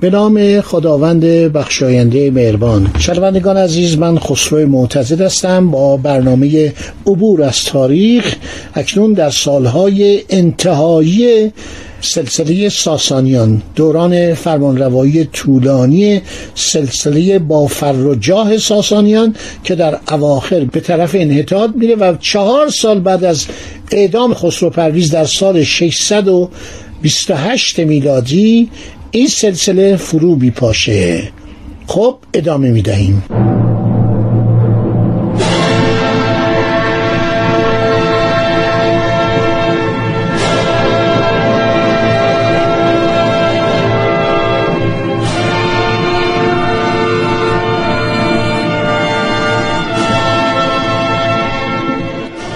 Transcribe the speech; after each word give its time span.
به 0.00 0.10
نام 0.10 0.60
خداوند 0.60 1.24
بخشاینده 1.24 2.30
مهربان. 2.30 2.90
شنوندگان 2.98 3.56
عزیز 3.56 3.98
من 3.98 4.18
خسرو 4.18 4.66
معتزد 4.66 5.20
هستم. 5.20 5.70
با 5.70 5.96
برنامه 5.96 6.72
عبور 7.06 7.42
از 7.42 7.64
تاریخ 7.64 8.34
اکنون 8.74 9.12
در 9.12 9.30
سالهای 9.30 10.22
انتهایی 10.30 11.52
سلسله 12.00 12.68
ساسانیان 12.68 13.62
دوران 13.74 14.34
فرمانروایی 14.34 15.24
طولانی 15.24 16.22
سلسله 16.54 17.38
با 17.38 17.66
فر 17.66 17.94
و 17.94 18.14
جاه 18.14 18.58
ساسانیان 18.58 19.34
که 19.64 19.74
در 19.74 19.98
اواخر 20.10 20.64
به 20.64 20.80
طرف 20.80 21.14
انحطاط 21.14 21.70
میره 21.74 21.94
و 21.94 22.16
چهار 22.20 22.68
سال 22.68 23.00
بعد 23.00 23.24
از 23.24 23.46
اعدام 23.92 24.34
خسرو 24.34 24.70
پرویز 24.70 25.10
در 25.10 25.24
سال 25.24 25.62
600 25.62 26.28
و 26.28 26.48
28 27.02 27.80
میلادی 27.80 28.70
این 29.16 29.28
سلسله 29.28 29.96
فرو 29.96 30.36
بیپاشه 30.36 31.28
خب 31.86 32.18
ادامه 32.34 32.70
می‌دهیم. 32.70 33.22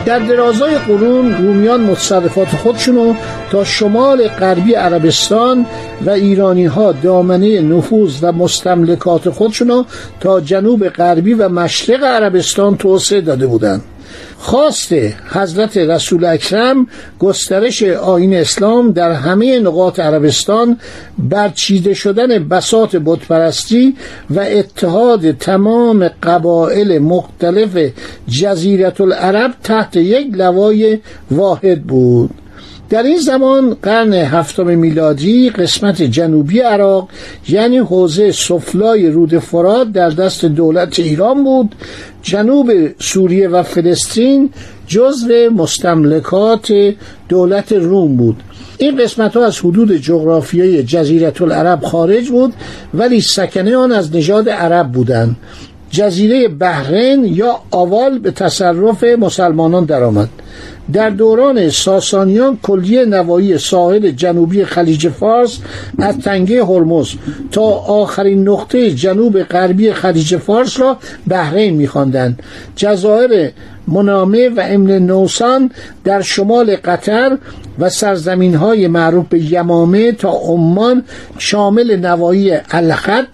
در 0.06 0.18
درازای 0.18 0.78
قرون 0.78 1.34
رومیان 1.34 1.80
متصرفات 1.80 2.48
خودشونو 2.48 3.14
تا 3.50 3.64
شمال 3.64 4.28
غربی 4.28 4.74
عربستان 4.74 5.66
و 6.06 6.10
ایرانی 6.10 6.66
ها 6.66 6.92
دامنه 6.92 7.60
نفوذ 7.60 8.18
و 8.22 8.32
مستملکات 8.32 9.30
خودشونو 9.30 9.84
تا 10.20 10.40
جنوب 10.40 10.88
غربی 10.88 11.34
و 11.34 11.48
مشرق 11.48 12.04
عربستان 12.04 12.76
توسعه 12.76 13.20
داده 13.20 13.46
بودند. 13.46 13.82
خواست 14.38 14.92
حضرت 15.30 15.76
رسول 15.76 16.24
اکرم 16.24 16.86
گسترش 17.18 17.82
آین 17.82 18.34
اسلام 18.34 18.92
در 18.92 19.12
همه 19.12 19.58
نقاط 19.58 20.00
عربستان 20.00 20.78
برچیده 21.18 21.94
شدن 21.94 22.48
بسات 22.48 22.96
بتپرستی 22.96 23.96
و 24.30 24.40
اتحاد 24.40 25.30
تمام 25.30 26.08
قبایل 26.08 26.98
مختلف 26.98 27.92
جزیرت 28.28 29.00
العرب 29.00 29.54
تحت 29.64 29.96
یک 29.96 30.26
لوای 30.34 30.98
واحد 31.30 31.82
بود 31.82 32.30
در 32.90 33.02
این 33.02 33.16
زمان 33.16 33.76
قرن 33.82 34.12
هفتم 34.12 34.66
میلادی 34.66 35.50
قسمت 35.50 36.02
جنوبی 36.02 36.60
عراق 36.60 37.08
یعنی 37.48 37.78
حوزه 37.78 38.32
سفلای 38.32 39.10
رود 39.10 39.38
فرات 39.38 39.92
در 39.92 40.10
دست 40.10 40.44
دولت 40.44 40.98
ایران 40.98 41.44
بود. 41.44 41.74
جنوب 42.22 42.70
سوریه 42.98 43.48
و 43.48 43.62
فلسطین 43.62 44.50
جزو 44.86 45.50
مستملکات 45.56 46.72
دولت 47.28 47.72
روم 47.72 48.16
بود. 48.16 48.36
این 48.78 48.96
قسمت 48.96 49.36
ها 49.36 49.44
از 49.44 49.58
حدود 49.58 49.96
جغرافیای 49.96 50.82
جزیرت 50.82 51.42
العرب 51.42 51.84
خارج 51.84 52.28
بود 52.28 52.52
ولی 52.94 53.20
سکنه 53.20 53.76
آن 53.76 53.92
از 53.92 54.16
نژاد 54.16 54.48
عرب 54.48 54.92
بودند. 54.92 55.36
جزیره 55.90 56.48
بحرین 56.48 57.24
یا 57.24 57.56
آوال 57.70 58.18
به 58.18 58.30
تصرف 58.30 59.04
مسلمانان 59.04 59.84
درآمد. 59.84 60.28
در 60.92 61.10
دوران 61.10 61.70
ساسانیان 61.70 62.58
کلیه 62.62 63.04
نوایی 63.04 63.58
ساحل 63.58 64.10
جنوبی 64.10 64.64
خلیج 64.64 65.08
فارس 65.08 65.58
از 65.98 66.18
تنگه 66.18 66.64
هرمز 66.64 67.08
تا 67.52 67.62
آخرین 68.02 68.48
نقطه 68.48 68.90
جنوب 68.90 69.42
غربی 69.42 69.92
خلیج 69.92 70.36
فارس 70.36 70.80
را 70.80 70.96
بحرین 71.28 71.74
می‌خواندند. 71.74 72.42
جزایر 72.76 73.50
منامه 73.88 74.48
و 74.48 74.60
امل 74.64 74.98
نوسان 74.98 75.70
در 76.04 76.22
شمال 76.22 76.76
قطر 76.76 77.38
و 77.78 77.88
سرزمین 77.88 78.54
های 78.54 78.88
معروف 78.88 79.26
به 79.28 79.52
یمامه 79.52 80.12
تا 80.12 80.30
عمان 80.30 81.04
شامل 81.38 81.96
نوایی 81.96 82.52
الخط 82.70 83.26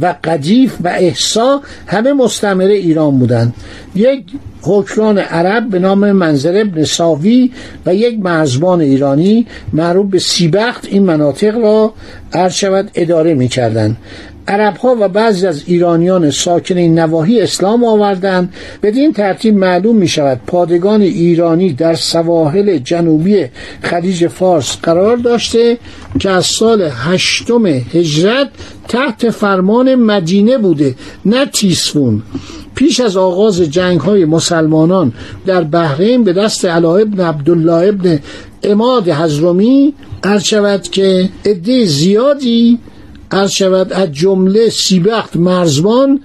و 0.00 0.14
قدیف 0.24 0.76
و 0.84 0.88
احسا 0.88 1.60
همه 1.86 2.12
مستمره 2.12 2.74
ایران 2.74 3.18
بودند. 3.18 3.54
یک 3.94 4.24
حکران 4.62 5.18
عرب 5.18 5.70
به 5.70 5.78
نام 5.78 6.12
منظر 6.12 6.60
ابن 6.60 6.84
ساوی 6.84 7.50
و 7.86 7.94
یک 7.94 8.18
مرزبان 8.18 8.80
ایرانی 8.80 9.46
معروف 9.72 10.10
به 10.10 10.18
سیبخت 10.18 10.86
این 10.90 11.02
مناطق 11.02 11.56
را 11.56 11.94
عرض 12.32 12.54
شود 12.54 12.90
اداره 12.94 13.34
می 13.34 13.48
کردن. 13.48 13.96
عرب 14.48 14.76
ها 14.76 14.96
و 15.00 15.08
بعضی 15.08 15.46
از 15.46 15.62
ایرانیان 15.66 16.30
ساکن 16.30 16.76
این 16.76 16.98
نواحی 16.98 17.40
اسلام 17.40 17.84
آوردند 17.84 18.54
بدین 18.82 19.12
ترتیب 19.12 19.56
معلوم 19.56 19.96
می 19.96 20.08
شود 20.08 20.40
پادگان 20.46 21.02
ایرانی 21.02 21.72
در 21.72 21.94
سواحل 21.94 22.78
جنوبی 22.78 23.46
خلیج 23.82 24.26
فارس 24.26 24.76
قرار 24.82 25.16
داشته 25.16 25.78
که 26.18 26.30
از 26.30 26.46
سال 26.46 26.90
هشتم 26.92 27.66
هجرت 27.66 28.48
تحت 28.88 29.30
فرمان 29.30 29.94
مدینه 29.94 30.58
بوده 30.58 30.94
نه 31.24 31.46
تیسفون 31.46 32.22
پیش 32.82 33.00
از 33.00 33.16
آغاز 33.16 33.60
جنگ 33.60 34.00
های 34.00 34.24
مسلمانان 34.24 35.12
در 35.46 35.62
بحرین 35.62 36.24
به 36.24 36.32
دست 36.32 36.64
علا 36.64 36.96
ابن 36.96 37.20
عبدالله 37.20 37.88
ابن 37.88 38.20
اماد 38.62 39.08
حزرومی 39.08 39.94
عرض 40.24 40.42
شود 40.42 40.82
که 40.82 41.30
عده 41.46 41.86
زیادی 41.86 42.78
عرض 43.30 43.50
شود 43.50 43.92
از 43.92 44.12
جمله 44.12 44.68
سیبخت 44.70 45.36
مرزبان 45.36 46.20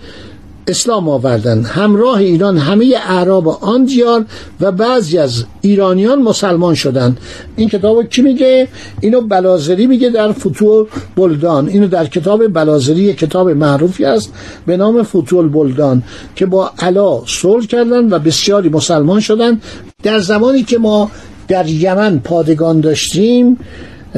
اسلام 0.67 1.09
آوردن. 1.09 1.63
همراه 1.63 2.17
ایران 2.17 2.57
همه 2.57 2.93
اعراب 3.07 3.47
آن 3.47 3.85
دیار 3.85 4.25
و 4.61 4.71
بعضی 4.71 5.17
از 5.17 5.45
ایرانیان 5.61 6.21
مسلمان 6.21 6.75
شدند. 6.75 7.17
این 7.55 7.69
کتاب 7.69 8.03
کی 8.03 8.21
میگه؟ 8.21 8.67
اینو 9.01 9.21
بلازری 9.21 9.87
میگه 9.87 10.09
در 10.09 10.31
فتول 10.31 10.85
بلدان. 11.15 11.67
اینو 11.67 11.87
در 11.87 12.05
کتاب 12.05 12.47
بلازری 12.47 13.13
کتاب 13.13 13.49
معروفی 13.49 14.05
است 14.05 14.33
به 14.65 14.77
نام 14.77 15.03
فتول 15.03 15.49
بلدان 15.49 16.03
که 16.35 16.45
با 16.45 16.71
علا 16.79 17.21
صلح 17.25 17.65
کردن 17.65 18.09
و 18.09 18.19
بسیاری 18.19 18.69
مسلمان 18.69 19.19
شدند 19.19 19.61
در 20.03 20.19
زمانی 20.19 20.63
که 20.63 20.77
ما 20.77 21.11
در 21.47 21.67
یمن 21.67 22.19
پادگان 22.19 22.79
داشتیم 22.79 23.59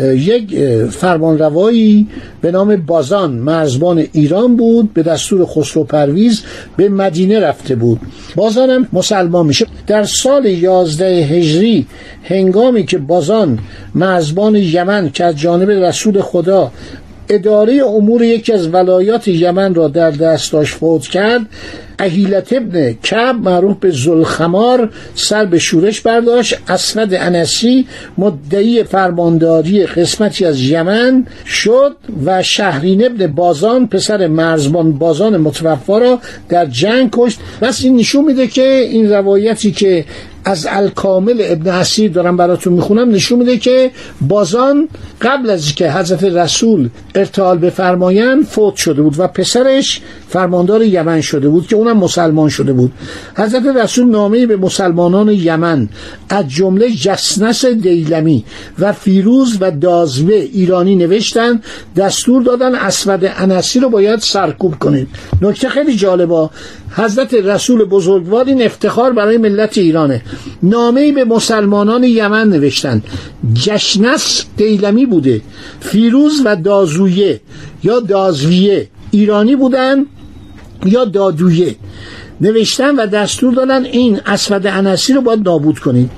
یک 0.03 0.57
فرمانروایی 0.85 2.07
به 2.41 2.51
نام 2.51 2.75
بازان 2.75 3.31
مرزبان 3.31 4.05
ایران 4.11 4.55
بود 4.55 4.93
به 4.93 5.03
دستور 5.03 5.45
خسرو 5.45 5.83
پرویز 5.83 6.43
به 6.77 6.89
مدینه 6.89 7.39
رفته 7.39 7.75
بود. 7.75 7.99
بازان 8.35 8.69
هم 8.69 8.87
مسلمان 8.93 9.45
میشه. 9.45 9.65
در 9.87 10.03
سال 10.03 10.45
11 10.45 11.05
هجری 11.05 11.87
هنگامی 12.23 12.85
که 12.85 12.97
بازان 12.97 13.59
مرزبان 13.95 14.55
یمن 14.55 15.09
که 15.11 15.25
از 15.25 15.35
جانب 15.35 15.69
رسول 15.69 16.21
خدا 16.21 16.71
اداره 17.29 17.83
امور 17.85 18.23
یکی 18.23 18.53
از 18.53 18.73
ولایات 18.73 19.27
یمن 19.27 19.75
را 19.75 19.87
در 19.87 20.11
دست 20.11 20.51
داشت 20.51 20.75
فوت 20.75 21.07
کرد. 21.07 21.41
اهیلت 21.99 22.53
ابن 22.53 22.93
کب 22.93 23.35
معروف 23.43 23.77
به 23.79 23.91
زلخمار 23.91 24.89
سر 25.15 25.45
به 25.45 25.59
شورش 25.59 26.01
برداشت. 26.01 26.57
اسود 26.67 27.13
انسی 27.13 27.87
مدعی 28.17 28.83
فرمانداری 28.83 29.85
قسمتی 29.85 30.45
از 30.45 30.61
یمن 30.61 31.25
شد 31.45 31.95
و 32.25 32.43
شهرین 32.43 33.05
ابن 33.05 33.27
بازان 33.27 33.87
پسر 33.87 34.27
مرزبان 34.27 34.91
بازان 34.91 35.37
متوفا 35.37 35.97
را 35.97 36.19
در 36.49 36.65
جنگ 36.65 37.09
کشت. 37.13 37.39
بس 37.61 37.83
این 37.83 37.95
نشون 37.95 38.25
میده 38.25 38.47
که 38.47 38.87
این 38.91 39.09
روایتی 39.09 39.71
که 39.71 40.05
از 40.45 40.67
الکامل 40.69 41.41
ابن 41.45 41.71
اسیر 41.71 42.11
دارم 42.11 42.37
براتون 42.37 42.73
می‌خونم 42.73 43.09
نشون 43.09 43.39
میده 43.39 43.57
که 43.57 43.91
بازان 44.21 44.89
قبل 45.21 45.49
از 45.49 45.75
که 45.75 45.91
حضرت 45.91 46.23
رسول 46.23 46.89
ارتحال 47.15 47.57
بفرمایند 47.57 48.45
فوت 48.45 48.75
شده 48.75 49.01
بود 49.01 49.15
و 49.17 49.27
پسرش 49.27 50.01
فرماندار 50.29 50.83
یمن 50.83 51.21
شده 51.21 51.49
بود 51.49 51.67
که 51.67 51.75
اونم 51.75 51.97
مسلمان 51.97 52.49
شده 52.49 52.73
بود. 52.73 52.91
حضرت 53.35 53.63
رسول 53.75 54.07
نامه 54.07 54.45
به 54.45 54.57
مسلمانان 54.57 55.29
یمن 55.29 55.89
از 56.29 56.47
جمله 56.47 56.91
جسنس 56.91 57.65
دیلمی 57.65 58.45
و 58.79 58.93
فیروز 58.93 59.57
و 59.59 59.71
دازوه 59.71 60.33
ایرانی 60.33 60.95
نوشتن 60.95 61.61
دستور 61.95 62.43
دادن 62.43 62.75
اسود 62.75 63.31
انسی 63.37 63.79
رو 63.79 63.89
باید 63.89 64.19
سرکوب 64.19 64.75
کنید. 64.75 65.07
نکته 65.41 65.69
خیلی 65.69 65.95
جالبا 65.95 66.49
حضرت 66.91 67.33
رسول 67.33 67.83
بزرگوار 67.83 68.45
این 68.45 68.61
افتخار 68.61 69.13
برای 69.13 69.37
ملت 69.37 69.77
ایرانه. 69.77 70.21
نامه 70.63 71.11
به 71.11 71.25
مسلمانان 71.25 72.03
یمن 72.03 72.49
نوشتن 72.49 73.01
جشنس 73.53 74.45
دیلمی 74.57 75.05
بوده 75.05 75.41
فیروز 75.79 76.41
و 76.45 76.55
دازویه 76.55 77.41
یا 77.83 77.99
دازویه. 77.99 78.89
ایرانی 79.11 79.55
بودن 79.55 80.05
یا 80.85 81.05
دادویه. 81.05 81.75
نوشتن 82.41 82.95
و 82.95 83.05
دستور 83.05 83.53
دادن 83.53 83.85
این 83.85 84.19
اسود 84.25 84.67
انسی 84.67 85.13
رو 85.13 85.21
باید 85.21 85.49
نابود 85.49 85.79
کنید. 85.79 86.09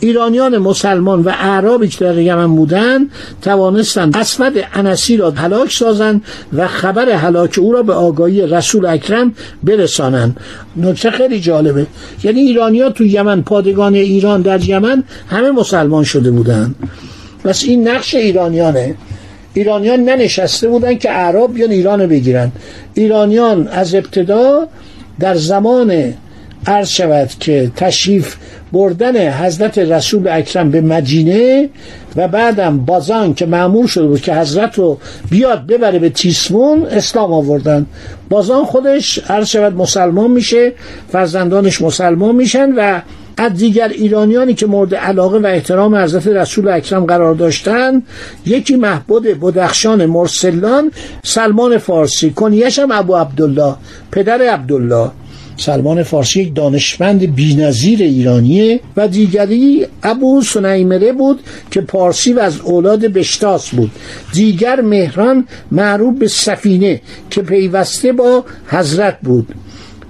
ایرانیان 0.00 0.58
مسلمان 0.58 1.22
و 1.22 1.28
اعرابی 1.28 1.88
که 1.88 2.04
در 2.04 2.18
یمن 2.18 2.56
بودن 2.56 3.08
توانستند 3.42 4.16
اسود 4.16 4.52
انسی 4.74 5.16
را 5.16 5.30
هلاک 5.30 5.72
سازند 5.72 6.22
و 6.52 6.66
خبر 6.66 7.10
هلاک 7.10 7.58
او 7.58 7.72
را 7.72 7.82
به 7.82 7.92
آگاهی 7.92 8.46
رسول 8.46 8.86
اکرم 8.86 9.34
برسانند. 9.62 10.36
نکته 10.76 11.10
خیلی 11.10 11.40
جالبه. 11.40 11.86
یعنی 12.24 12.40
ایرانیا 12.40 12.90
تو 12.90 13.04
یمن 13.04 13.42
پادگان 13.42 13.94
ایران 13.94 14.42
در 14.42 14.64
یمن 14.68 15.04
همه 15.30 15.50
مسلمان 15.50 16.04
شده 16.04 16.30
بودند. 16.30 16.74
پس 17.44 17.64
این 17.64 17.88
نقش 17.88 18.14
ایرانیانه. 18.14 18.94
ایرانیان 19.54 20.00
ننشسته 20.00 20.68
بودن 20.68 20.94
که 20.94 21.10
اعراب 21.10 21.54
بیان 21.54 21.70
ایران 21.70 22.06
بگیرن. 22.06 22.52
ایرانیان 22.94 23.68
از 23.68 23.94
ابتدا 23.94 24.68
در 25.20 25.34
زمان 25.34 26.14
عرض 26.66 26.88
شود 26.88 27.28
که 27.40 27.70
تشریف 27.76 28.36
بردن 28.72 29.30
حضرت 29.30 29.78
رسول 29.78 30.28
اکرم 30.28 30.70
به 30.70 30.80
مدینه 30.80 31.68
و 32.16 32.28
بعدم 32.28 32.78
بازان 32.78 33.34
که 33.34 33.46
معمول 33.46 33.86
شده 33.86 34.06
بود 34.06 34.20
که 34.20 34.34
حضرت 34.34 34.78
رو 34.78 34.98
بیاد 35.30 35.66
ببره 35.66 35.98
به 35.98 36.10
تیسمون 36.10 36.86
اسلام 36.86 37.32
آوردن. 37.32 37.86
بازان 38.28 38.64
خودش 38.64 39.18
عرض 39.28 39.48
شود 39.48 39.76
مسلمان 39.76 40.30
میشه 40.30 40.72
فرزندانش 41.12 41.82
مسلمان 41.82 42.34
میشن 42.34 42.72
و 42.76 43.00
از 43.36 43.54
دیگر 43.54 43.88
ایرانیانی 43.88 44.54
که 44.54 44.66
مورد 44.66 44.94
علاقه 44.94 45.38
و 45.38 45.46
احترام 45.46 45.94
حضرت 45.94 46.26
رسول 46.26 46.68
اکرم 46.68 47.04
قرار 47.04 47.34
داشتند 47.34 48.02
یکی 48.46 48.76
محبود 48.76 49.22
بدخشان 49.22 50.06
مرسلان 50.06 50.92
سلمان 51.22 51.78
فارسی 51.78 52.30
کنیش 52.30 52.78
هم 52.78 52.90
ابو 52.90 53.16
عبدالله 53.16 53.74
پدر 54.12 54.42
عبدالله. 54.42 55.10
سلمان 55.56 56.02
فارسی 56.02 56.40
یک 56.40 56.54
دانشمند 56.54 57.34
بینظیر 57.34 58.02
ایرانیه 58.02 58.80
و 58.96 59.08
دیگری 59.08 59.86
ابو 60.02 60.42
سنیمره 60.42 61.12
بود 61.12 61.40
که 61.70 61.80
پارسی 61.80 62.32
و 62.32 62.38
از 62.38 62.60
اولاد 62.60 63.00
بشتاس 63.00 63.70
بود. 63.70 63.90
دیگر 64.32 64.80
مهران 64.80 65.46
معروف 65.70 66.18
به 66.18 66.28
سفینه 66.28 67.00
که 67.30 67.42
پیوسته 67.42 68.12
با 68.12 68.44
حضرت 68.66 69.18
بود. 69.22 69.54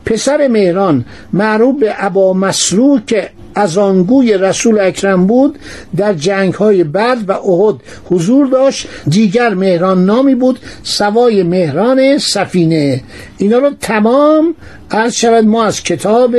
پسر 0.05 0.49
مهران 0.49 1.05
معروف 1.32 1.81
به 1.81 1.94
ابا 1.99 2.32
مسرور 2.32 3.02
که 3.06 3.31
از 3.55 3.79
آنگوی 3.79 4.35
رسول 4.35 4.79
اکرم 4.81 5.26
بود 5.26 5.58
در 5.97 6.14
جنگ 6.14 6.55
های 6.55 6.85
بعد 6.85 7.19
و 7.29 7.32
احد 7.32 7.76
حضور 8.05 8.47
داشت. 8.47 8.88
دیگر 9.08 9.55
مهران 9.55 10.05
نامی 10.05 10.35
بود 10.35 10.58
سوای 10.82 11.43
مهران 11.43 12.19
سفینه. 12.19 13.02
اینا 13.38 13.58
رو 13.58 13.70
تمام 13.81 14.55
عرض 14.91 15.14
شود 15.14 15.44
ما 15.44 15.64
از 15.64 15.82
کتاب 15.82 16.37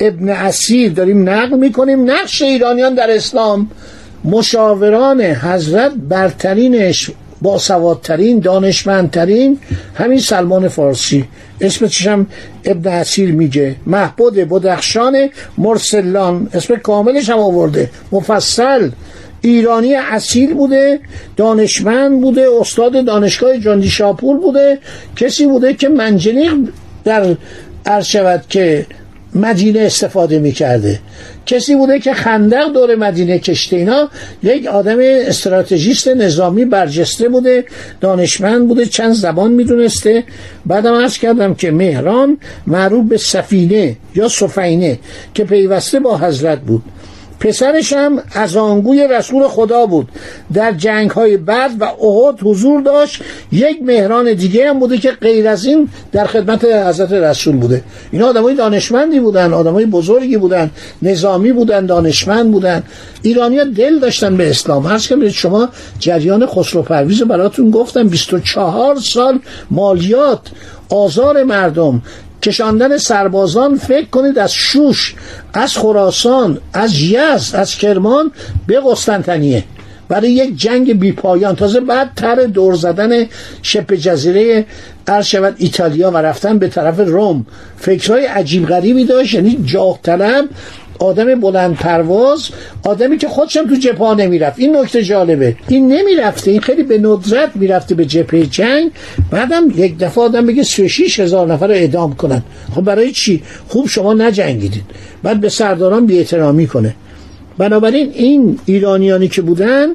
ابن 0.00 0.28
اسیر 0.28 0.92
داریم 0.92 1.28
نقل 1.28 1.58
می‌کنیم. 1.58 2.10
نقش 2.10 2.42
ایرانیان 2.42 2.94
در 2.94 3.10
اسلام 3.10 3.70
مشاوران 4.24 5.20
حضرت 5.20 5.92
برترینش 6.08 7.10
با 7.42 7.58
سوادترین 7.58 8.38
دانشمندترین 8.38 9.58
همین 9.94 10.18
سلمان 10.18 10.68
فارسی. 10.68 11.24
اسم 11.60 11.86
چشم 11.86 12.26
ابن 12.64 12.90
حسیر 12.90 13.32
میگه. 13.32 13.76
محبود 13.86 14.34
بدخشان 14.34 15.28
مرسلان. 15.58 16.48
اسم 16.52 16.76
کاملش 16.76 17.30
هم 17.30 17.38
آورده. 17.38 17.90
مفصل. 18.12 18.90
ایرانی 19.40 19.94
اصیل 19.94 20.54
بوده 20.54 21.00
دانشمند 21.36 22.20
بوده 22.20 22.46
استاد 22.60 23.04
دانشگاه 23.04 23.58
جاندی 23.58 23.88
شاپور 23.88 24.36
بوده. 24.40 24.78
کسی 25.16 25.46
بوده 25.46 25.74
که 25.74 25.88
منجنیق 25.88 26.52
در 27.04 27.36
عرض 27.86 28.16
که 28.48 28.86
مدینه 29.36 29.80
استفاده 29.80 30.38
می‌کرده. 30.38 31.00
کسی 31.46 31.76
بوده 31.76 31.98
که 31.98 32.14
خندق 32.14 32.72
دور 32.72 32.94
مدینه 32.94 33.38
کشته 33.38 33.76
اینا 33.76 34.08
یک 34.42 34.66
آدم 34.66 34.96
استراتژیست 35.00 36.08
نظامی 36.08 36.64
برجسته 36.64 37.28
بوده 37.28 37.64
دانشمند 38.00 38.68
بوده 38.68 38.86
چند 38.86 39.12
زبان 39.12 39.52
می‌دونسته. 39.52 40.24
بعدم 40.66 40.94
عرض 40.94 41.18
کردم 41.18 41.54
که 41.54 41.70
مهران 41.70 42.38
معروف 42.66 43.08
به 43.08 43.16
سفینه 43.16 43.96
یا 44.14 44.28
سفینه 44.28 44.98
که 45.34 45.44
پیوسته 45.44 46.00
با 46.00 46.18
حضرت 46.18 46.60
بود. 46.60 46.82
پسرش 47.40 47.92
هم 47.92 48.22
از 48.32 48.56
آنگوی 48.56 49.08
رسول 49.08 49.48
خدا 49.48 49.86
بود. 49.86 50.08
در 50.52 50.72
جنگ 50.72 51.10
های 51.10 51.36
بعد 51.36 51.70
و 51.80 51.84
احد 51.84 52.38
حضور 52.42 52.82
داشت. 52.82 53.22
یک 53.52 53.82
مهران 53.82 54.34
دیگه 54.34 54.68
هم 54.68 54.78
بوده 54.78 54.98
که 54.98 55.10
غیر 55.10 55.48
از 55.48 55.64
این 55.64 55.88
در 56.12 56.26
خدمت 56.26 56.64
حضرت 56.64 57.12
رسول 57.12 57.56
بوده. 57.56 57.82
اینا 58.12 58.26
آدمای 58.28 58.54
دانشمندی 58.54 59.20
بودن 59.20 59.52
آدمای 59.52 59.86
بزرگی 59.86 60.36
بودن 60.36 60.70
نظامی 61.02 61.52
بودن 61.52 61.86
دانشمند 61.86 62.50
بودن. 62.52 62.82
ایرانیا 63.22 63.64
دل 63.64 63.98
داشتن 63.98 64.36
به 64.36 64.50
اسلام. 64.50 64.86
هر 64.86 64.98
که 64.98 65.28
شما 65.28 65.68
جریان 65.98 66.46
خسرو 66.46 66.82
پرویز 66.82 67.22
براتون 67.22 67.70
گفتم. 67.70 68.08
24 68.08 68.96
سال 68.96 69.40
مالیات 69.70 70.40
آزار 70.88 71.42
مردم 71.42 72.02
کشاندن 72.42 72.98
سربازان 72.98 73.76
فکر 73.76 74.06
کنید 74.06 74.38
از 74.38 74.52
شوش 74.52 75.14
از 75.54 75.76
خراسان 75.76 76.58
از 76.72 77.00
یزد 77.00 77.56
از 77.56 77.74
کرمان 77.74 78.30
به 78.66 78.80
قسطنطنیه. 78.90 79.64
برای 80.08 80.32
یک 80.32 80.56
جنگ 80.56 80.98
بی 81.00 81.12
پایان 81.12 81.56
تازه 81.56 81.80
بعد 81.80 82.10
تر 82.16 82.34
دور 82.34 82.74
زدن 82.74 83.26
شبه 83.62 83.96
جزیره 83.96 84.66
عرض 85.06 85.26
شود 85.26 85.54
ایتالیا 85.58 86.10
و 86.10 86.16
رفتن 86.16 86.58
به 86.58 86.68
طرف 86.68 87.00
روم. 87.00 87.46
فکرهای 87.76 88.26
عجیب 88.26 88.66
غریبی 88.66 89.04
داشت 89.04 89.34
یعنی 89.34 89.58
جاه 89.64 89.98
طلب 90.02 90.48
آدم 90.98 91.40
بلند 91.40 91.76
پرواز 91.76 92.48
آدمی 92.84 93.18
که 93.18 93.28
خودشم 93.28 93.68
تو 93.68 93.74
جپا 93.74 94.14
نمی‌رفت. 94.14 94.58
این 94.58 94.76
نکته 94.76 95.02
جالبه. 95.02 95.56
این 95.68 95.92
نمی‌رفته 95.92 96.50
این 96.50 96.60
خیلی 96.60 96.82
به 96.82 96.98
ندرت 96.98 97.50
می‌رفته 97.54 97.94
به 97.94 98.04
جبهه 98.04 98.46
جنگ. 98.46 98.90
بعدم 99.30 99.64
یک 99.76 99.98
دفعه 99.98 100.24
آدم 100.24 100.46
بگه 100.46 100.62
36 100.62 101.20
هزار 101.20 101.46
نفر 101.52 101.66
رو 101.66 101.74
اعدام 101.74 102.14
کنن. 102.14 102.42
خب 102.74 102.80
برای 102.80 103.12
چی؟ 103.12 103.42
خوب 103.68 103.88
شما 103.88 104.14
نجنگیدید. 104.14 104.84
بعد 105.22 105.40
به 105.40 105.48
سرداران 105.48 106.06
بی 106.06 106.66
کنه. 106.66 106.94
بنابراین 107.58 108.10
این 108.14 108.58
ایرانیانی 108.64 109.28
که 109.28 109.42
بودن 109.42 109.86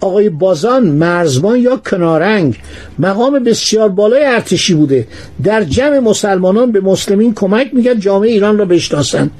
آقای 0.00 0.28
بازان 0.28 0.86
مرزبان 0.86 1.58
یا 1.58 1.76
کنارنگ؟ 1.76 2.56
مقام 2.98 3.44
بسیار 3.44 3.88
بالای 3.88 4.24
ارتشی 4.24 4.74
بوده. 4.74 5.06
در 5.44 5.64
جمع 5.64 5.98
مسلمانان 5.98 6.72
به 6.72 6.80
مسلمین 6.80 7.34
کمک 7.34 7.74
می‌کرد 7.74 7.98
جامعه 8.00 8.30
ایران 8.30 8.58
را 8.58 8.64
بشناسند. 8.64 9.30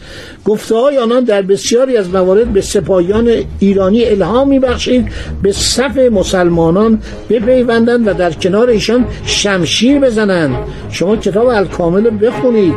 گفته 0.45 0.75
های 0.75 0.99
آنان 0.99 1.25
در 1.25 1.43
بسیاری 1.43 1.97
از 1.97 2.11
موارد 2.11 2.53
به 2.53 2.61
سپاهیان 2.61 3.31
ایرانی 3.59 4.05
الهام 4.05 4.49
میبخشید 4.49 5.09
به 5.43 5.53
صف 5.53 5.99
مسلمانان 5.99 7.03
بپیوندند 7.31 8.09
و 8.09 8.13
در 8.13 8.31
کنار 8.33 8.69
ایشان 8.69 9.07
شمشیر 9.25 9.99
بزنند. 9.99 10.55
شما 10.91 11.17
کتاب 11.17 11.47
الکامل 11.47 12.27
بخونید. 12.27 12.75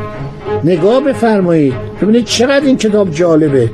نگاه 0.63 1.03
بفرمایید. 1.03 1.73
ببینید 2.01 2.25
چقدر 2.25 2.65
این 2.65 2.77
کتاب 2.77 3.11
جالبه. 3.11 3.69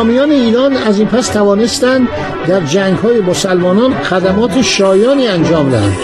نظامیان 0.00 0.30
ایران 0.30 0.72
از 0.76 0.98
این 0.98 1.08
پس 1.08 1.28
توانستند 1.28 2.08
در 2.48 2.60
جنگ 2.60 2.98
های 2.98 3.20
مسلمانان 3.20 3.94
خدمات 4.02 4.62
شایانی 4.62 5.26
انجام 5.26 5.70
دهند. 5.70 5.96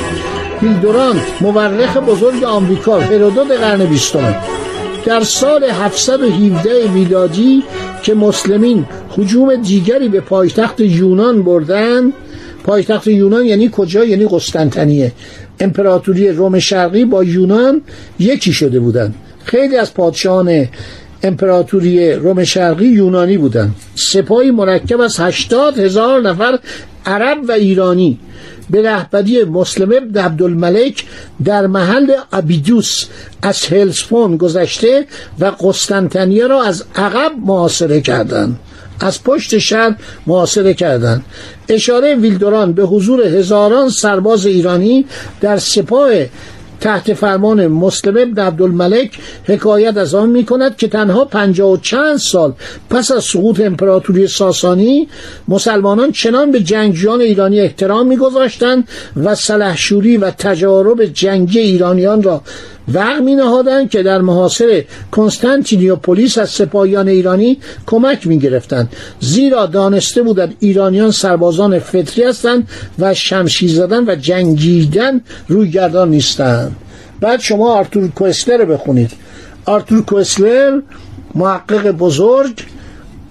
هیلدورانت 0.60 1.22
مورخ 1.40 1.96
بزرگ 1.96 2.44
آمریکا 2.44 3.00
هرودوت 3.00 3.50
قرن 3.50 3.84
بیستم. 3.84 4.34
در 5.04 5.20
سال 5.20 5.64
717 5.64 6.88
میلادی 6.94 7.62
که 8.02 8.14
مسلمین 8.14 8.86
حجوم 9.10 9.56
دیگری 9.56 10.08
به 10.08 10.20
پایتخت 10.20 10.80
یونان 10.80 11.42
بردن 11.42 12.12
پایتخت 12.64 13.06
یونان 13.06 13.44
یعنی 13.44 13.70
کجا؟ 13.72 14.04
یعنی 14.04 14.26
قسطنطنیه. 14.30 15.12
امپراتوری 15.60 16.28
روم 16.28 16.58
شرقی 16.58 17.04
با 17.04 17.24
یونان 17.24 17.82
یکی 18.18 18.52
شده 18.52 18.80
بودند. 18.80 19.14
خیلی 19.44 19.76
از 19.76 19.94
پادشاهان 19.94 20.68
امپراتوری 21.22 22.12
روم 22.12 22.44
شرقی 22.44 22.86
یونانی 22.86 23.38
بودند. 23.38 23.74
سپاهی 23.94 24.50
مرکب 24.50 25.00
از 25.00 25.20
هشتاد 25.20 25.78
هزار 25.78 26.20
نفر 26.20 26.58
عرب 27.06 27.38
و 27.48 27.52
ایرانی 27.52 28.18
به 28.70 28.82
رهبری 28.82 29.44
مسلم 29.44 29.92
ابن 29.92 30.20
عبدالملک 30.20 31.04
در 31.44 31.66
محل 31.66 32.12
ابیدوس 32.32 33.04
از 33.42 33.66
هلسپون 33.66 34.36
گذشته 34.36 35.06
و 35.40 35.44
قسطنطنیه 35.44 36.46
را 36.46 36.62
از 36.62 36.84
عقب 36.94 37.32
محاصره 37.46 38.00
کردند. 38.00 38.58
از 39.00 39.24
پشت 39.24 39.58
شهر 39.58 39.96
محاصره 40.26 40.74
کردند. 40.74 41.24
اشاره 41.68 42.14
ویلدوران 42.14 42.72
به 42.72 42.82
حضور 42.82 43.22
هزاران 43.26 43.90
سرباز 43.90 44.46
ایرانی 44.46 45.04
در 45.40 45.58
سپاه 45.58 46.10
تحت 46.80 47.14
فرمان 47.14 47.66
مسلم 47.66 48.16
ابن 48.16 48.42
عبدالملک 48.42 49.18
حکایت 49.44 49.96
از 49.96 50.14
آن 50.14 50.28
می 50.28 50.44
کند 50.44 50.76
که 50.76 50.88
تنها 50.88 51.24
پنجاه 51.24 51.70
و 51.70 51.76
چند 51.76 52.16
سال 52.16 52.52
پس 52.90 53.12
از 53.12 53.24
سقوط 53.24 53.60
امپراتوری 53.60 54.26
ساسانی 54.26 55.08
مسلمانان 55.48 56.12
چنان 56.12 56.52
به 56.52 56.60
جنگجویان 56.60 57.20
ایرانی 57.20 57.60
احترام 57.60 58.06
میگذاشتند 58.06 58.88
و 59.16 59.34
سلحشوری 59.34 60.16
و 60.16 60.30
تجارب 60.30 61.04
جنگی 61.04 61.58
ایرانیان 61.58 62.22
را 62.22 62.42
وقع 62.94 63.20
می 63.20 63.34
نهادن 63.34 63.88
که 63.88 64.02
در 64.02 64.20
محاصر 64.20 64.84
کنستانتینیوپولیس 65.12 66.38
از 66.38 66.50
سپاهیان 66.50 67.08
ایرانی 67.08 67.58
کمک 67.86 68.26
می 68.26 68.38
گرفتند 68.38 68.92
زیرا 69.20 69.66
دانسته 69.66 70.22
بودند 70.22 70.54
ایرانیان 70.60 71.10
سربازان 71.10 71.78
فطری 71.78 72.24
هستند 72.24 72.68
و 72.98 73.14
شمشیر 73.14 73.70
زدن 73.70 74.04
و 74.08 74.16
جنگیدن 74.16 75.20
روی 75.48 75.70
گردان 75.70 76.10
نیستند. 76.10 76.76
بعد 77.20 77.40
شما 77.40 77.72
آرتور 77.72 78.08
کوسلر 78.08 78.56
رو 78.56 78.66
بخونید. 78.66 79.10
آرتور 79.64 80.02
کوسلر 80.02 80.80
محقق 81.34 81.90
بزرگ 81.90 82.62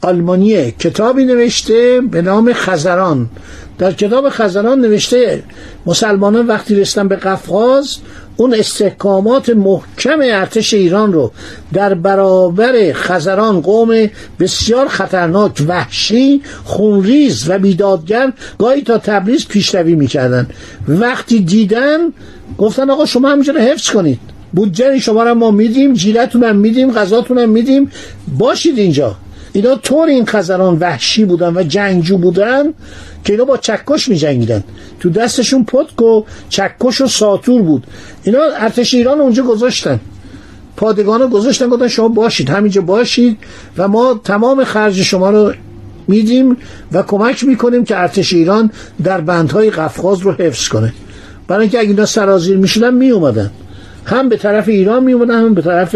آلمانیه 0.01 0.71
کتابی 0.71 1.25
نوشته 1.25 2.01
به 2.11 2.21
نام 2.21 2.53
خزران. 2.53 3.29
در 3.77 3.91
کتاب 3.91 4.29
خزران 4.29 4.81
نوشته 4.81 5.43
مسلمانان 5.85 6.47
وقتی 6.47 6.75
رسیدن 6.75 7.07
به 7.07 7.15
قفقاز 7.15 7.97
اون 8.37 8.53
استحکامات 8.53 9.49
محکم 9.49 10.19
ارتش 10.21 10.73
ایران 10.73 11.13
رو 11.13 11.31
در 11.73 11.93
برابر 11.93 12.93
خزران 12.93 13.61
قوم 13.61 14.09
بسیار 14.39 14.87
خطرناک 14.87 15.63
وحشی 15.67 16.41
خونریز 16.63 17.49
و 17.49 17.59
بیدادگر 17.59 18.33
گاهی 18.57 18.81
تا 18.81 18.97
تبریز 18.97 19.47
پیشروی 19.47 19.95
می‌کردن. 19.95 20.47
وقتی 20.87 21.39
دیدن 21.39 21.97
گفتن 22.57 22.89
آقا 22.89 23.05
شما 23.05 23.29
همینجا 23.29 23.53
حفظ 23.53 23.89
کنید. 23.89 24.19
بودجه 24.53 24.99
شما 24.99 25.23
رو 25.23 25.33
ما 25.33 25.51
میدیم 25.51 25.93
جیلتون 25.93 26.43
هم 26.43 26.55
میدیم 26.55 26.91
غذاتون 26.91 27.37
هم 27.37 27.49
میدیم. 27.49 27.91
باشید 28.37 28.77
اینجا. 28.77 29.15
اینا 29.55 29.75
طور 29.75 30.07
این 30.07 30.25
خزران 30.25 30.77
وحشی 30.79 31.25
بودن 31.25 31.57
و 31.57 31.63
جنگجو 31.63 32.17
بودن 32.17 32.63
که 33.23 33.33
اینا 33.33 33.45
با 33.45 33.57
چکش 33.57 34.09
می 34.09 34.15
جنگیدن 34.15 34.63
تو 34.99 35.09
دستشون 35.09 35.65
پتک 35.65 36.01
و 36.01 36.23
چکش 36.49 37.01
و 37.01 37.07
ساتور 37.07 37.61
بود. 37.61 37.87
اینا 38.23 38.39
ارتش 38.57 38.93
ایران 38.93 39.21
اونجا 39.21 39.43
گذاشتن. 39.43 39.99
پادگان 40.77 41.21
رو 41.21 41.27
گذاشتن 41.27 41.69
گفتن 41.69 41.87
شما 41.87 42.07
باشید. 42.07 42.49
همینجا 42.49 42.81
باشید 42.81 43.37
و 43.77 43.87
ما 43.87 44.21
تمام 44.23 44.63
خرج 44.63 45.01
شما 45.01 45.29
رو 45.29 45.53
میدیم 46.07 46.57
و 46.91 47.03
کمک 47.03 47.43
می‌کنیم 47.43 47.83
که 47.83 47.97
ارتش 47.97 48.33
ایران 48.33 48.71
در 49.03 49.21
بندهای 49.21 49.69
قفقاز 49.69 50.19
رو 50.19 50.31
حفظ 50.31 50.67
کنه. 50.67 50.93
برای 51.47 51.61
اینکه 51.61 51.79
اگه 51.79 51.89
اینا 51.89 52.05
سرازیر 52.05 52.57
می‌شدن 52.57 52.93
میومدن 52.93 53.51
هم 54.05 54.29
به 54.29 54.37
طرف 54.37 54.67
ایران 54.67 55.03
میومدن 55.03 55.45
هم 55.45 55.53
به 55.53 55.61
طرف 55.61 55.95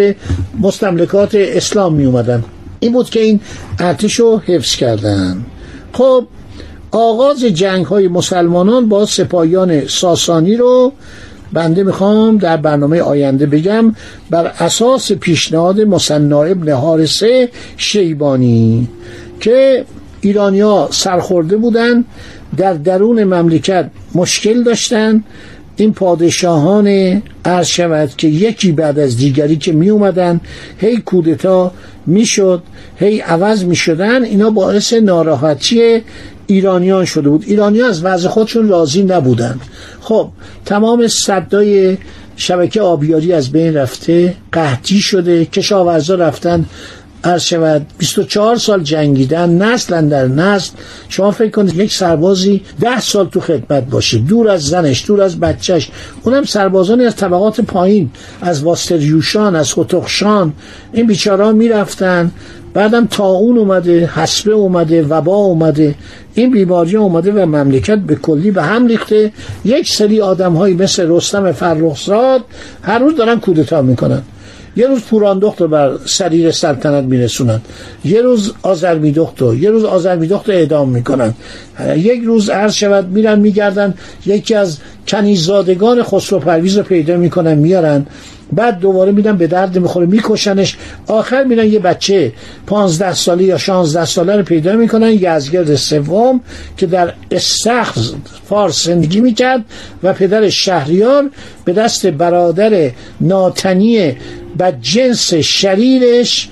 مستملکات 0.60 1.36
اسلام 1.36 1.94
میومدن 1.94 2.44
این 2.80 2.92
بود 2.94 3.10
که 3.10 3.20
این 3.22 3.40
ارتش 3.80 4.16
رو 4.16 4.42
حفظ 4.46 4.76
کردن. 4.76 5.46
خب 5.94 6.28
آغاز 6.92 7.40
جنگ 7.40 7.86
های 7.86 8.08
مسلمانان 8.08 8.90
با 8.90 9.06
سپاهیان 9.06 9.88
ساسانی 9.88 10.56
رو 10.56 10.94
بنده 11.54 11.84
می‌خوام 11.84 12.38
در 12.38 12.58
برنامه 12.58 13.02
آینده 13.02 13.46
بگم. 13.46 13.96
بر 14.30 14.54
اساس 14.60 15.12
پیشنهاد 15.12 15.82
مصنع 15.82 16.38
ابن 16.38 16.72
حارسه 16.72 17.50
شیبانی 17.78 18.88
که 19.40 19.86
ایرانیا 20.22 20.88
سرخورده 20.92 21.58
بودن 21.58 22.06
در 22.58 22.74
درون 22.74 23.24
مملکت 23.24 23.90
مشکل 24.16 24.64
داشتن 24.64 25.24
این 25.80 25.94
پادشاهان 25.94 26.88
عرض 27.46 27.68
شود 27.68 28.10
که 28.18 28.28
یکی 28.28 28.72
بعد 28.72 29.00
از 29.00 29.18
دیگری 29.18 29.56
که 29.56 29.72
می 29.72 29.90
اومدن 29.90 30.42
هی 30.78 30.98
کودتا 30.98 31.72
می‌شد 32.06 32.64
هی 32.96 33.20
عوض 33.20 33.64
می 33.64 33.76
شدن. 33.76 34.24
اینا 34.24 34.50
باعث 34.50 34.94
ناراحتی 34.94 36.02
ایرانیان 36.48 37.06
شده 37.06 37.30
بود. 37.30 37.44
ایرانی 37.48 37.82
از 37.82 38.06
وضع 38.06 38.30
خودشون 38.30 38.70
راضی 38.70 39.04
نبودن. 39.04 39.60
خب 40.02 40.30
تمام 40.66 41.08
صدای 41.08 41.98
شبکه 42.36 42.82
آبیاری 42.82 43.34
از 43.34 43.52
بین 43.52 43.74
رفته 43.74 44.36
قحطی 44.52 45.00
شده 45.00 45.46
کشاورزا 45.46 46.16
رفتن 46.16 46.66
عرض 47.24 47.42
شود 47.42 47.86
24 47.98 48.56
سال 48.56 48.84
جنگیدن 48.84 49.50
نسل 49.50 50.10
در 50.10 50.28
نسل. 50.28 50.72
شما 51.10 51.32
فکر 51.32 51.50
کنید 51.50 51.76
یک 51.76 51.94
سربازی 51.94 52.62
ده 52.82 53.00
سال 53.02 53.28
تو 53.28 53.40
خدمت 53.40 53.90
باشه 53.90 54.18
دور 54.18 54.50
از 54.50 54.64
زنش 54.64 55.08
دور 55.08 55.22
از 55.22 55.40
بچهش. 55.40 55.90
اونم 56.24 56.44
سربازانی 56.44 57.06
از 57.06 57.16
طبقات 57.16 57.62
پایین 57.62 58.10
از 58.42 58.64
واستریوشان 58.64 59.56
از 59.56 59.74
خطخشان 59.74 60.54
این 60.94 61.08
بیچارا 61.08 61.52
می‌رفتن 61.52 62.32
بعدم 62.74 63.06
تاون 63.06 63.58
اومده 63.58 64.06
حسبه 64.06 64.52
اومده 64.52 65.04
وبا 65.04 65.36
اومده. 65.36 65.96
این 66.34 66.52
بیماری 66.52 66.96
اومده 66.96 67.32
و 67.32 67.46
مملکت 67.46 68.00
به 68.00 68.16
کلی 68.16 68.52
به 68.52 68.64
هم 68.64 68.88
ریخته. 68.88 69.32
یک 69.66 69.90
سری 69.90 70.22
آدم 70.22 70.54
هایی 70.54 70.76
مثل 70.76 71.06
رستم 71.10 71.52
فرخزاد 71.52 72.42
هر 72.82 73.00
روز 73.00 73.16
دارن 73.16 73.40
کودتا 73.40 73.82
می‌کنن. 73.82 74.22
یه 74.76 74.88
روز 74.88 75.02
پوراندخت 75.02 75.62
رو 75.62 75.68
بر 75.68 75.98
سریر 76.06 76.52
سلطنت 76.52 77.04
میرسونن. 77.04 77.62
یه 78.06 78.22
روز 78.22 78.54
آزرمیدخت 78.62 79.42
رو 79.42 79.56
یه 79.56 79.70
روز 79.70 79.84
آزرمیدخت 79.84 80.50
رو 80.50 80.56
اعدام 80.56 80.90
می‌کنن. 80.90 81.34
یک 81.96 82.22
روز 82.24 82.50
عرض 82.50 82.74
شود 82.74 83.08
میرن 83.08 83.40
میگردن 83.40 83.94
یکی 84.26 84.56
از 84.56 84.78
کنیزادگان 85.08 86.04
خسرو 86.04 86.40
پرویز 86.40 86.78
رو 86.78 86.84
پیدا 86.84 87.18
می‌کنن 87.18 87.56
میارن 87.56 88.06
بعد 88.52 88.80
دوباره 88.80 89.12
میدن 89.12 89.38
به 89.38 89.48
درد 89.48 89.80
می‌خوره 89.80 90.06
میکشنش. 90.06 90.78
آخر 91.08 91.44
میرن 91.44 91.68
یه 91.68 91.80
بچه 91.80 92.34
پانزده 92.68 93.14
ساله 93.14 93.44
یا 93.44 93.58
شانزده 93.58 94.06
ساله 94.06 94.36
رو 94.36 94.44
پیدا 94.44 94.76
می‌کنن 94.76 95.10
یزگرد 95.12 95.76
سوم 95.76 96.42
که 96.78 96.86
در 96.86 97.14
استخر 97.32 98.02
فارس 98.50 98.84
زندگی 98.84 99.20
می‌کرد 99.20 99.66
و 100.04 100.14
پدر 100.14 100.50
شهریار 100.50 101.30
به 101.66 101.74
دست 101.74 102.08
برادر 102.08 102.92
ناتنی 103.22 104.16
جنس 104.82 105.34
شریرش 105.34 106.50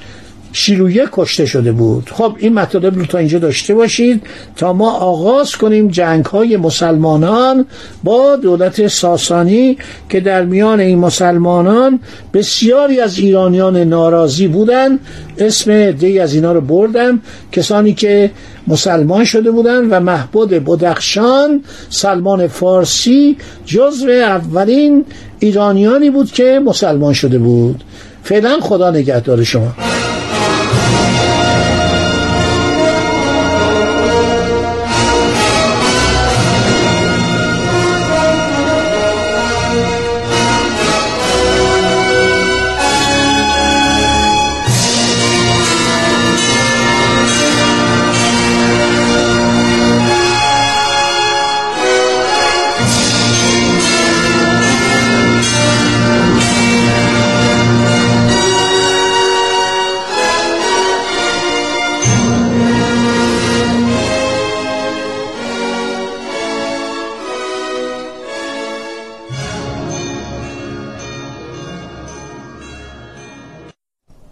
شیرویه 0.57 1.05
کشته 1.11 1.45
شده 1.45 1.71
بود. 1.71 2.09
خب 2.13 2.35
این 2.39 2.53
مطالب 2.53 2.99
رو 2.99 3.05
تا 3.05 3.17
اینجا 3.17 3.39
داشته 3.39 3.75
باشید 3.75 4.21
تا 4.55 4.73
ما 4.73 4.91
آغاز 4.91 5.55
کنیم 5.55 5.87
جنگ 5.87 6.25
های 6.25 6.57
مسلمانان 6.57 7.65
با 8.03 8.35
دولت 8.35 8.87
ساسانی 8.87 9.77
که 10.09 10.19
در 10.19 10.45
میان 10.45 10.79
این 10.79 10.99
مسلمانان 10.99 11.99
بسیاری 12.33 12.99
از 12.99 13.19
ایرانیان 13.19 13.77
ناراضی 13.77 14.47
بودند 14.47 14.99
اسم 15.37 15.91
دی 15.91 16.19
از 16.19 16.33
اینا 16.33 16.51
رو 16.51 16.61
بردم. 16.61 17.21
کسانی 17.51 17.93
که 17.93 18.31
مسلمان 18.67 19.25
شده 19.25 19.51
بودند 19.51 19.87
و 19.91 19.99
محبود 19.99 20.49
بدخشان 20.49 21.63
سلمان 21.89 22.47
فارسی 22.47 23.37
جزو 23.65 24.09
اولین 24.09 25.05
ایرانیانی 25.39 26.09
بود 26.09 26.31
که 26.31 26.61
مسلمان 26.65 27.13
شده 27.13 27.37
بود. 27.39 27.83
فعلا 28.23 28.59
خدا 28.61 28.91
نگهدار 28.91 29.43
شما. 29.43 29.73